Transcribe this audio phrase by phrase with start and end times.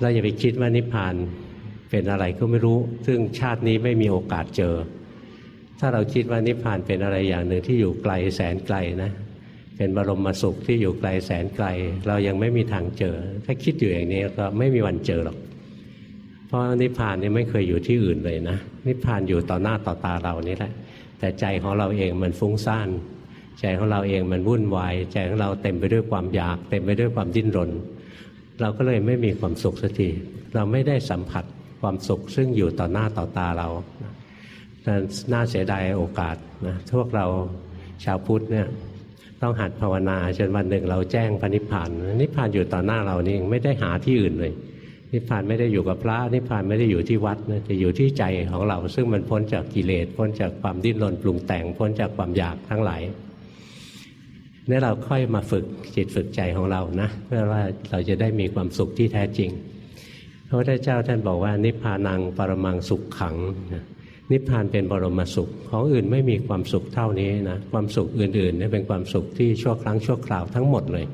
[0.00, 1.14] เราอย่าไปคิดว่านิพพาน
[1.90, 4.74] เป็นอะไรก็ไม่รู้ ซึ่งชาตินี้ไม่มีโอกาสเจอ
[5.78, 9.12] ถ้าเราคิดว่านิพพานเป็นอะไรอย่างหนึ่งที่อยู่ไกลแสนไกลนะ
[9.76, 11.66] เป็นบรมสุขที่อยู่ไกลแสนไกล
[12.06, 15.38] เรายังไม่มีทางเจอ ถ้าคิดอยู่อย่างนี้ก็ไม่มีวันเจอหรอก
[16.46, 20.72] เพราะนิพพานนี่ไม่เคยอยู่ที่อื่นเลยนะนิพพานอยู่ต่อหน้าต่อตาเรานี่แหละ
[21.18, 22.88] แต่ใจของเราเองมันฟุ้งซ่าน
[23.60, 27.70] ใจของเราเองมันวุ่นวายใจของเราเต็มไปด้วยความอยาก เต็มไปด้วยความดิ้นรน
[28.60, 30.08] เราก็เลยไม่มีความสุขสักที
[30.54, 31.44] เราไม่ได้สัมผัส
[31.80, 33.68] ความสุขซึ่งอยู่ต่อหน้าต่อตาเรา
[35.32, 36.36] น่าเสียดายโอกาส
[36.66, 37.26] นะพวกเรา
[38.04, 38.66] ชาวพุทธเนี่ย
[39.42, 41.88] ต้องหัดภาวนาจนวันหนึ่งเราแจ้งพระนิพพาน
[42.20, 44.52] นิพพานอยู่ต่อหน้าเรานี่ไม่ได้หาที่อื่นเลย
[45.12, 53.02] นิพพานไม่ได้อยู่กับพระนิพพานไม่ได้อยู่ที่วัดนะจะอยู่ที่ใจของเรา ซึ่งมันพ้นจากกิเลสพ้นจากความดิ้นรนปรุงแต่งพ้นจากความอยากทั้งหลาย
[54.68, 55.64] นี่เราค่อยมาฝึก
[55.96, 59.50] จิตฝึกใจของเรานะเพื่อว่าเราจะได้มีความสุขที่แท้จริง
[60.48, 63.36] พระพุทธเจ้าท่านบอกว่า นิพพานังปรมังสุขขัง
[64.32, 71.06] นิพพานเป็นบรมสุข ของอื่นไม่มีความสุขเท่านี้นะความสุขอื่นๆนี่เป็นความสุขที่ชั่วครั้งชั่วคราวทั้งหมดเลย